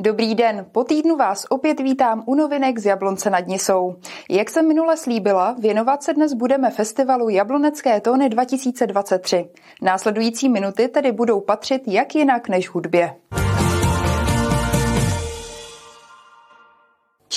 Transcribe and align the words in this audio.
Dobrý 0.00 0.34
den, 0.34 0.66
po 0.72 0.84
týdnu 0.84 1.16
vás 1.16 1.46
opět 1.48 1.80
vítám 1.80 2.22
u 2.26 2.34
novinek 2.34 2.78
z 2.78 2.86
Jablonce 2.86 3.30
nad 3.30 3.46
Nisou. 3.46 3.96
Jak 4.30 4.50
jsem 4.50 4.68
minule 4.68 4.96
slíbila, 4.96 5.56
věnovat 5.58 6.02
se 6.02 6.14
dnes 6.14 6.32
budeme 6.34 6.70
festivalu 6.70 7.28
Jablonecké 7.28 8.00
tóny 8.00 8.28
2023. 8.28 9.48
Následující 9.82 10.48
minuty 10.48 10.88
tedy 10.88 11.12
budou 11.12 11.40
patřit 11.40 11.82
jak 11.86 12.14
jinak 12.14 12.48
než 12.48 12.68
hudbě. 12.68 13.14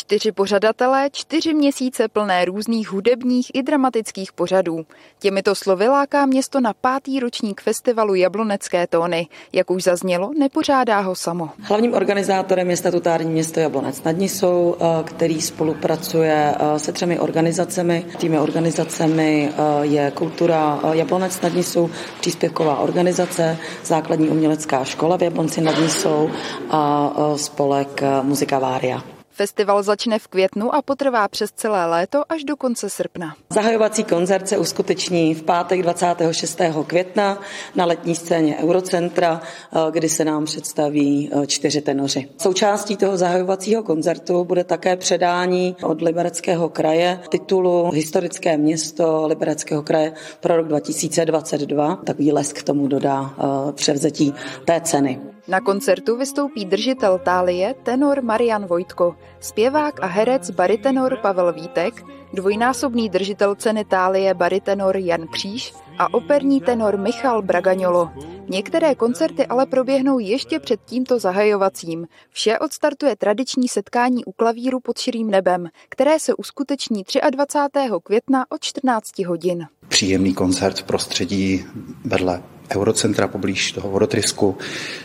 Čtyři 0.02 0.32
pořadatelé, 0.32 1.10
čtyři 1.12 1.54
měsíce 1.54 2.08
plné 2.08 2.46
různých 2.46 2.92
hudebních 2.92 3.52
i 3.54 3.64
dramatických 3.64 4.34
pořadů. 4.34 4.86
Těmito 5.20 5.56
slovy 5.56 5.88
láká 5.88 6.26
město 6.26 6.60
na 6.60 6.74
pátý 6.74 7.20
ročník 7.20 7.62
festivalu 7.62 8.16
Jablonecké 8.16 8.88
tóny. 8.88 9.28
Jak 9.54 9.72
už 9.72 9.84
zaznělo, 9.84 10.32
nepořádá 10.38 11.00
ho 11.00 11.16
samo. 11.16 11.50
Hlavním 11.60 11.94
organizátorem 11.94 12.70
je 12.70 12.78
statutární 12.78 13.32
město 13.32 13.60
Jablonec 13.60 14.04
nad 14.04 14.12
Nisou, 14.12 14.76
eh, 14.80 15.04
který 15.04 15.42
spolupracuje 15.42 16.56
eh, 16.60 16.80
se 16.80 16.92
třemi 16.92 17.20
organizacemi. 17.20 18.06
Tými 18.18 18.40
organizacemi 18.40 19.50
eh, 19.50 19.86
je 19.86 20.12
Kultura 20.12 20.80
Jablonec 20.92 21.42
nad 21.42 21.54
Nisou, 21.54 21.90
příspěvková 22.20 22.80
organizace, 22.80 23.58
základní 23.86 24.30
umělecká 24.30 24.84
škola 24.84 25.18
v 25.18 25.22
Jablonci 25.22 25.62
nad 25.62 25.80
Nisou 25.80 26.30
a 26.70 27.12
spolek 27.36 28.02
Muzika 28.24 28.60
Vária. 28.60 29.21
Festival 29.42 29.84
začne 29.84 30.20
v 30.20 30.28
květnu 30.28 30.76
a 30.76 30.82
potrvá 30.82 31.28
přes 31.28 31.52
celé 31.52 31.86
léto 31.86 32.32
až 32.32 32.44
do 32.44 32.56
konce 32.56 32.90
srpna. 32.90 33.36
Zahajovací 33.54 34.04
koncert 34.04 34.48
se 34.48 34.58
uskuteční 34.58 35.36
v 35.36 35.44
pátek 35.44 35.82
26. 35.82 36.62
května 36.88 37.42
na 37.76 37.86
letní 37.86 38.16
scéně 38.16 38.58
Eurocentra, 38.58 39.42
eh, 39.42 39.92
kdy 39.92 40.10
se 40.10 40.26
nám 40.26 40.46
představí 40.46 41.30
eh, 41.34 41.48
čtyři 41.48 41.82
tenoři. 41.82 42.30
Součástí 42.38 42.98
toho 42.98 43.18
zahajovacího 43.18 43.84
koncertu 43.84 44.46
bude 44.46 44.64
také 44.64 44.96
předání 44.96 45.76
od 45.84 46.02
Libereckého 46.02 46.70
kraje 46.70 47.20
titulu 47.30 47.92
Historické 47.92 48.58
město 48.58 49.28
Libereckého 49.28 49.84
kraje 49.84 50.14
pro 50.40 50.58
rok 50.58 50.68
2022. 50.68 51.96
Takový 51.96 52.32
lesk 52.32 52.60
k 52.60 52.64
tomu 52.64 52.88
dodá 52.88 53.34
eh, 53.38 53.72
převzetí 53.72 54.34
té 54.66 54.82
ceny. 54.82 55.20
Na 55.48 55.62
koncertu 55.62 56.18
vystoupí 56.18 56.66
držitel 56.66 57.20
tálie 57.20 57.74
tenor 57.84 58.24
Marian 58.24 58.66
Vojtko, 58.66 59.16
zpěvák 59.40 60.04
a 60.04 60.06
herec 60.06 60.50
baritenor 60.50 61.18
Pavel 61.22 61.54
Vítek, 61.54 62.06
dvojnásobný 62.34 63.10
držitel 63.10 63.56
ceny 63.56 63.86
tálie 63.86 64.34
baritenor 64.34 64.98
Jan 64.98 65.28
Kříž 65.28 65.74
a 65.98 66.14
operní 66.14 66.62
tenor 66.62 66.98
Michal 66.98 67.42
Bragaňolo. 67.42 68.12
Některé 68.50 68.96
koncerty 68.96 69.46
ale 69.46 69.66
proběhnou 69.66 70.20
ještě 70.20 70.60
před 70.60 70.80
tímto 70.86 71.20
zahajovacím. 71.20 72.08
Vše 72.30 72.60
odstartuje 72.60 73.16
tradiční 73.16 73.68
setkání 73.68 74.26
u 74.26 74.32
klavíru 74.32 74.80
pod 74.80 74.98
širým 74.98 75.32
nebem, 75.32 75.68
které 75.90 76.20
se 76.20 76.34
uskuteční 76.34 77.04
23. 77.32 77.90
května 78.04 78.46
od 78.50 78.62
14 78.62 79.20
hodin. 79.20 79.68
Příjemný 79.88 80.34
koncert 80.34 80.80
v 80.80 80.84
prostředí 80.84 81.66
vedle 82.06 82.44
Eurocentra 82.76 83.28
poblíž 83.28 83.72
toho 83.72 83.90
vodotrysku, 83.90 84.58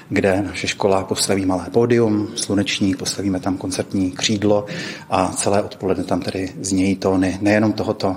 kde 0.08 0.42
naše 0.42 0.66
škola 0.68 1.04
postaví 1.04 1.46
malé 1.46 1.66
pódium, 1.70 2.28
sluneční, 2.34 2.94
postavíme 2.94 3.40
tam 3.40 3.56
koncertní 3.56 4.10
křídlo 4.10 4.66
a 5.10 5.28
celé 5.28 5.62
odpoledne 5.62 6.04
tam 6.04 6.20
tedy 6.20 6.52
znějí 6.60 6.96
tóny 6.96 7.38
nejenom 7.40 7.72
tohoto 7.72 8.16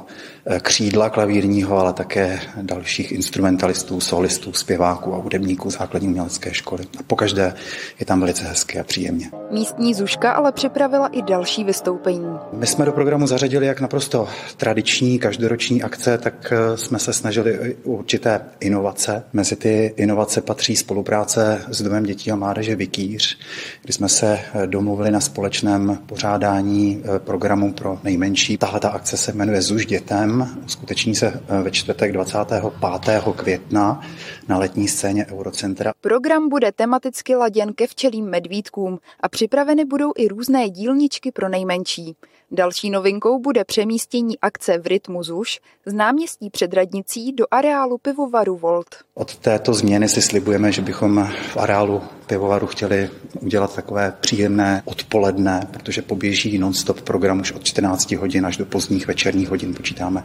křídla 0.62 1.09
klavírního, 1.09 1.78
ale 1.78 1.94
také 1.94 2.40
dalších 2.62 3.12
instrumentalistů, 3.12 4.00
solistů, 4.00 4.53
zpěváků 4.53 5.13
a 5.13 5.18
hudebníků 5.18 5.69
základní 5.69 6.08
umělecké 6.08 6.53
školy. 6.53 6.84
A 7.00 7.03
pokaždé 7.03 7.53
je 8.00 8.06
tam 8.06 8.19
velice 8.19 8.44
hezky 8.44 8.80
a 8.80 8.84
příjemně. 8.84 9.30
Místní 9.52 9.94
Zuška 9.94 10.31
ale 10.31 10.52
připravila 10.52 11.08
i 11.08 11.22
další 11.22 11.63
vystoupení. 11.63 12.38
My 12.53 12.68
jsme 12.68 12.86
do 12.86 12.91
programu 12.91 13.28
zařadili 13.28 13.66
jak 13.66 13.81
naprosto 13.81 14.28
tradiční 14.58 15.19
každoroční 15.19 15.84
akce, 15.84 16.18
tak 16.18 16.53
eh, 16.56 16.78
jsme 16.78 17.00
se 17.00 17.13
snažili 17.13 17.75
určité 17.84 18.42
inovace. 18.59 19.24
Mezi 19.34 19.56
ty 19.56 19.94
inovace 19.97 20.42
patří 20.42 20.75
spolupráce 20.75 21.62
s 21.69 21.81
Domem 21.81 22.03
dětí 22.03 22.31
a 22.31 22.36
mládeže 22.36 22.75
Vikýř, 22.75 23.40
kdy 23.84 23.94
jsme 23.94 24.09
se 24.09 24.40
eh, 24.40 24.68
domluvili 24.68 25.12
na 25.12 25.19
společném 25.19 26.00
pořádání 26.06 27.03
eh, 27.03 27.19
programu 27.19 27.74
pro 27.74 28.00
nejmenší. 28.03 28.58
Tahle 28.58 28.80
ta 28.80 28.90
akce 28.90 29.18
se 29.18 29.34
jmenuje 29.34 29.62
Zuž 29.62 29.86
dětem, 29.86 30.38
skuteční 30.67 31.16
se 31.16 31.41
ve 31.63 31.72
čtvrtek 31.72 32.11
25. 32.11 33.23
května 33.35 34.01
na 34.47 34.57
letní 34.57 34.88
scéně 34.88 35.25
Eurocentra. 35.25 35.94
Program 36.01 36.50
bude 36.50 36.72
tematicky 36.72 37.35
laděn 37.35 37.73
ke 37.73 37.88
včelým 37.88 38.25
medvídkům 38.25 39.00
a 39.19 39.29
připraveny 39.29 39.85
budou 39.85 40.11
i 40.17 40.27
různé 40.27 40.69
dílničky 40.69 41.31
pro 41.31 41.50
nejmenší. 41.50 42.16
Další 42.51 42.89
novinkou 42.89 43.39
bude 43.39 43.63
přemístění 43.63 44.39
akce 44.39 44.77
v 44.77 44.88
rytmu 44.88 45.23
ZUŠ 45.23 45.59
z 45.85 45.94
náměstí 45.94 46.50
před 46.50 46.73
radnicí 46.73 47.33
do 47.33 47.45
areálu 47.51 47.97
pivovaru 47.97 48.57
Volt. 48.57 48.95
Od 49.13 49.38
této 49.38 49.73
změny 49.73 50.09
si 50.09 50.21
slibujeme, 50.21 50.71
že 50.71 50.81
bychom 50.81 51.29
v 51.53 51.57
areálu 51.57 52.01
pivovaru 52.29 52.67
chtěli 52.67 53.09
udělat 53.40 53.75
takové 53.75 54.13
příjemné 54.22 54.81
odpoledne, 54.85 55.67
protože 55.72 56.01
poběží 56.01 56.57
non-stop 56.57 57.01
program 57.01 57.40
už 57.40 57.51
od 57.51 57.63
14 57.63 58.12
hodin 58.12 58.45
až 58.45 58.57
do 58.57 58.66
pozdních 58.66 59.07
večerních 59.07 59.50
hodin. 59.50 59.73
Počítáme 59.73 60.23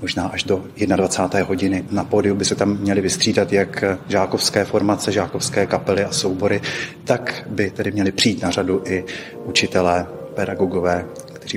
možná 0.00 0.26
až 0.26 0.44
do 0.44 0.64
21. 0.96 1.48
hodiny. 1.48 1.84
Na 1.90 2.04
pódiu 2.04 2.34
by 2.34 2.44
se 2.44 2.54
tam 2.54 2.76
měly 2.76 3.00
vystřídat 3.00 3.52
jak 3.52 3.84
žákovské 4.08 4.64
formace, 4.64 5.12
žákovské 5.12 5.66
kapely 5.66 6.04
a 6.04 6.12
soubory, 6.12 6.60
tak 7.04 7.44
by 7.48 7.70
tedy 7.70 7.92
měli 7.92 8.12
přijít 8.12 8.42
na 8.42 8.50
řadu 8.50 8.82
i 8.86 9.04
učitelé, 9.44 10.06
pedagogové, 10.34 11.04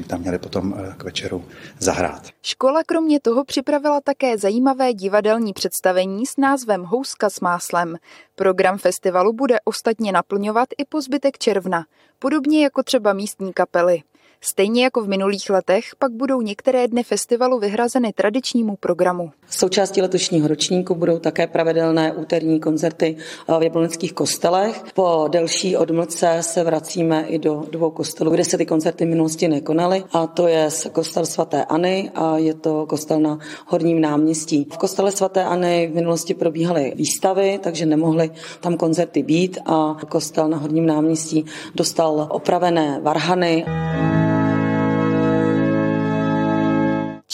by 0.02 0.08
tam 0.08 0.20
měli 0.20 0.40
potom 0.40 0.74
eh, 0.78 0.94
k 0.98 1.04
večeru 1.04 1.46
zahrát. 1.80 2.28
Škola 2.42 2.84
kromě 2.84 3.20
toho 3.20 3.44
připravila 3.46 4.02
také 4.02 4.38
zajímavé 4.38 4.94
divadelní 4.94 5.54
představení 5.54 6.26
s 6.26 6.38
názvem 6.38 6.84
Houska 6.84 7.30
s 7.30 7.40
máslem. 7.40 7.98
Program 8.36 8.78
festivalu 8.78 9.34
bude 9.34 9.58
ostatně 9.66 10.12
naplňovat 10.12 10.70
i 10.78 10.86
po 10.86 11.02
zbytek 11.02 11.38
června, 11.38 11.86
podobně 12.20 12.64
jako 12.64 12.84
třeba 12.84 13.14
místní 13.14 13.54
kapely. 13.54 14.04
Stejně 14.46 14.84
jako 14.84 15.02
v 15.02 15.08
minulých 15.08 15.50
letech 15.50 15.86
pak 16.00 16.12
budou 16.12 16.42
některé 16.42 16.88
dny 16.88 17.04
festivalu 17.04 17.60
vyhrazeny 17.60 18.14
tradičnímu 18.14 18.76
programu. 18.76 19.32
Součástí 19.50 20.02
letošního 20.02 20.48
ročníku 20.48 20.96
budou 20.96 21.20
také 21.20 21.48
pravidelné 21.48 22.14
úterní 22.14 22.60
koncerty 22.60 23.18
v 23.60 23.64
jabloneckých 23.64 24.14
kostelech. 24.14 24.84
Po 24.94 25.28
delší 25.32 25.78
odmlce 25.78 26.38
se 26.42 26.64
vracíme 26.64 27.26
i 27.28 27.40
do 27.40 27.64
dvou 27.72 27.92
kostelů, 27.92 28.32
kde 28.32 28.46
se 28.46 28.58
ty 28.58 28.66
koncerty 28.66 29.06
v 29.06 29.10
minulosti 29.10 29.48
nekonaly 29.48 30.04
a 30.12 30.28
to 30.28 30.48
je 30.48 30.70
kostel 30.92 31.26
svatéAny 31.26 32.12
a 32.16 32.38
je 32.38 32.54
to 32.54 32.86
kostel 32.86 33.20
na 33.20 33.40
Horním 33.68 34.02
náměstí. 34.02 34.68
V 34.74 34.78
kostele 34.78 35.12
svatéAny 35.12 35.88
v 35.92 35.96
minulosti 35.96 36.34
probíhaly 36.34 36.94
výstavy, 36.96 37.60
takže 37.64 37.86
nemohly 37.86 38.32
tam 38.62 38.78
koncerty 38.78 39.24
být 39.24 39.58
a 39.66 39.98
kostel 40.10 40.50
na 40.50 40.58
Horním 40.58 40.86
náměstí 40.86 41.46
dostal 41.76 42.28
opravené 42.32 43.00
varhany. 43.02 43.66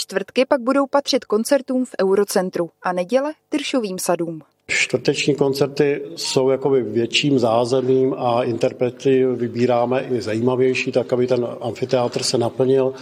Čtvrtky 0.09 0.45
pak 0.45 0.61
budou 0.61 0.87
patřit 0.87 1.25
koncertům 1.25 1.85
v 1.85 1.95
Eurocentru 2.01 2.69
a 2.83 2.93
neděle 2.93 3.33
Tyršovým 3.49 3.99
sadům. 3.99 4.41
Čtvrteční 4.67 5.35
koncerty 5.35 6.01
jsou 6.15 6.49
jakoby 6.49 6.83
větším 6.83 7.39
zázemím 7.39 8.15
a 8.17 8.43
interprety 8.43 9.25
vybíráme 9.25 10.01
i 10.01 10.21
zajímavější, 10.21 10.91
tak 10.91 11.13
aby 11.13 11.27
ten 11.27 11.47
amfiteátr 11.61 12.23
se 12.23 12.37
naplnil. 12.37 12.93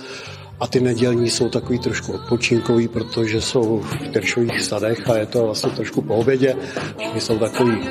A 0.59 0.67
ty 0.67 0.79
nedělní 0.79 1.29
jsou 1.29 1.49
takový 1.49 1.79
trošku 1.79 2.13
odpočinkový, 2.13 2.87
protože 2.87 3.41
jsou 3.41 3.79
v 3.79 4.07
Tyršových 4.13 4.61
sadech 4.61 5.09
a 5.09 5.17
je 5.17 5.25
to 5.25 5.45
vlastně 5.45 5.71
trošku 5.71 6.01
po 6.01 6.15
obědě. 6.15 6.55
Všichni 6.97 7.21
jsou 7.21 7.39
takový 7.39 7.89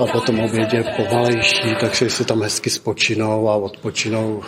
a 0.00 0.06
potom 0.06 0.40
obědě 0.40 0.84
pomalejší, 0.96 1.76
takže 1.80 2.10
si 2.10 2.24
tam 2.24 2.42
hezky 2.42 2.70
spočinou 2.70 3.48
a 3.48 3.56
odpočinou 3.56 4.40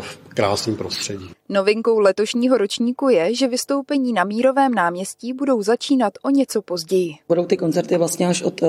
v 0.00 0.31
krásném 0.32 0.76
prostředí. 0.76 1.30
Novinkou 1.48 1.98
letošního 1.98 2.58
ročníku 2.58 3.08
je, 3.08 3.34
že 3.34 3.48
vystoupení 3.48 4.12
na 4.12 4.24
Mírovém 4.24 4.74
náměstí 4.74 5.32
budou 5.32 5.62
začínat 5.62 6.12
o 6.22 6.30
něco 6.30 6.62
později. 6.62 7.14
Budou 7.28 7.44
ty 7.44 7.56
koncerty 7.56 7.96
vlastně 7.96 8.28
až 8.28 8.42
od 8.42 8.60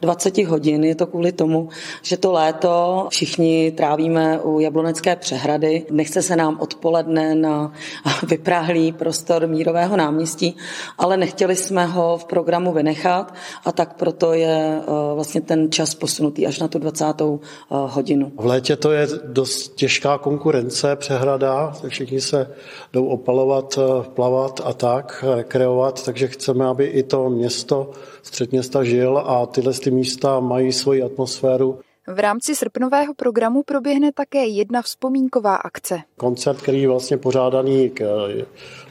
20 0.00 0.38
eh, 0.38 0.46
hodin. 0.46 0.84
Je 0.84 0.94
to 0.94 1.06
kvůli 1.06 1.32
tomu, 1.32 1.68
že 2.02 2.16
to 2.16 2.32
léto 2.32 3.06
všichni 3.10 3.72
trávíme 3.72 4.40
u 4.40 4.60
Jablonecké 4.60 5.16
přehrady. 5.16 5.86
Nechce 5.90 6.22
se 6.22 6.36
nám 6.36 6.56
odpoledne 6.60 7.34
na 7.34 7.72
vypráhlý 8.28 8.92
prostor 8.92 9.46
Mírového 9.46 9.96
náměstí, 9.96 10.56
ale 10.98 11.16
nechtěli 11.16 11.56
jsme 11.56 11.86
ho 11.86 12.18
v 12.18 12.24
programu 12.24 12.72
vynechat 12.72 13.34
a 13.64 13.72
tak 13.72 13.94
proto 13.94 14.32
je 14.32 14.80
eh, 14.82 15.14
vlastně 15.14 15.40
ten 15.40 15.72
čas 15.72 15.94
posunutý 15.94 16.46
až 16.46 16.58
na 16.58 16.68
tu 16.68 16.78
20. 16.78 17.04
Eh, 17.20 17.24
hodinu. 17.70 18.32
V 18.36 18.46
létě 18.46 18.76
to 18.76 18.92
je 18.92 19.06
dost 19.24 19.74
těžká 19.74 20.18
konkurence, 20.18 20.96
přehrada, 21.10 21.72
všichni 21.88 22.20
se 22.20 22.54
jdou 22.92 23.06
opalovat, 23.06 23.78
eh, 23.78 24.10
plavat 24.14 24.60
a 24.64 24.72
tak, 24.72 25.24
rekreovat, 25.36 26.04
takže 26.04 26.28
chceme, 26.28 26.66
aby 26.66 26.84
i 26.84 27.02
to 27.02 27.30
město, 27.30 27.90
střed 28.22 28.52
města 28.52 28.84
žil 28.84 29.18
a 29.18 29.46
tyhle 29.46 29.72
ty 29.72 29.90
místa 29.90 30.40
mají 30.40 30.72
svoji 30.72 31.02
atmosféru. 31.02 31.78
V 32.06 32.18
rámci 32.18 32.54
srpnového 32.54 33.14
programu 33.14 33.62
proběhne 33.62 34.10
také 34.12 34.46
jedna 34.46 34.82
vzpomínková 34.82 35.56
akce. 35.56 36.00
Koncert, 36.16 36.62
který 36.62 36.82
je 36.82 36.88
vlastně 36.88 37.16
pořádaný 37.16 37.90
k 37.90 38.28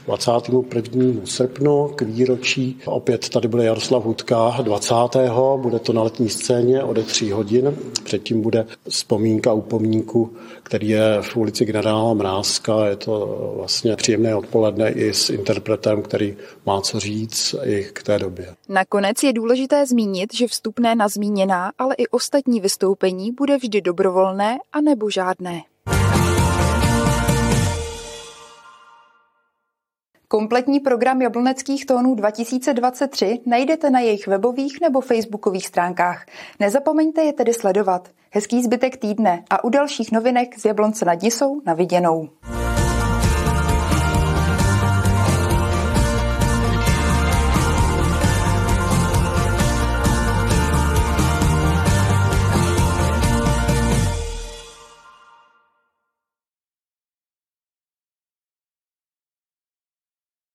21. 0.10 1.22
srpnu 1.26 1.88
k 1.96 2.02
výročí. 2.02 2.80
Opět 2.86 3.30
tady 3.30 3.48
bude 3.48 3.64
Jaroslav 3.64 4.04
Hudka 4.04 4.56
20. 4.62 4.96
Bude 5.58 5.80
to 5.80 5.94
na 5.94 6.04
letní 6.04 6.30
scéně 6.30 6.84
ode 6.84 7.04
3 7.04 7.30
hodin. 7.30 7.78
Předtím 8.04 8.42
bude 8.42 8.66
vzpomínka 8.90 9.54
u 9.54 9.62
pomníku, 9.62 10.34
který 10.64 10.90
je 10.90 11.18
v 11.22 11.38
ulici 11.38 11.66
generála 11.66 12.14
Mrázka. 12.14 12.86
Je 12.86 12.96
to 12.96 13.54
vlastně 13.58 13.96
příjemné 13.96 14.36
odpoledne 14.36 14.90
i 14.90 15.14
s 15.14 15.30
interpretem, 15.30 16.02
který 16.02 16.36
má 16.66 16.82
co 16.82 17.00
říct 17.00 17.56
i 17.64 17.84
k 17.94 18.04
té 18.04 18.20
době. 18.20 18.56
Nakonec 18.70 19.24
je 19.24 19.34
důležité 19.34 19.86
zmínit, 19.86 20.34
že 20.34 20.48
vstupné 20.48 20.96
na 20.96 21.08
zmíněná, 21.08 21.72
ale 21.78 21.96
i 21.96 22.08
ostatní 22.08 22.60
vystoupení 22.60 23.32
bude 23.32 23.58
vždy 23.58 23.82
dobrovolné 23.82 24.58
a 24.74 24.82
nebo 24.82 25.10
žádné. 25.10 25.62
Kompletní 30.32 30.80
program 30.80 31.22
jabloneckých 31.22 31.86
tónů 31.86 32.16
2023 32.16 33.40
najdete 33.46 33.90
na 33.90 34.00
jejich 34.00 34.28
webových 34.28 34.82
nebo 34.82 35.02
facebookových 35.02 35.68
stránkách. 35.68 36.26
Nezapomeňte 36.60 37.22
je 37.22 37.34
tedy 37.34 37.54
sledovat. 37.54 38.10
Hezký 38.32 38.64
zbytek 38.64 38.98
týdne 38.98 39.44
a 39.50 39.64
u 39.64 39.70
dalších 39.70 40.12
novinek 40.12 40.60
z 40.60 40.66
Jablonce 40.66 41.06
nad 41.06 41.22
Nisou 41.22 41.62
na 41.66 41.74
viděnou. 41.74 42.30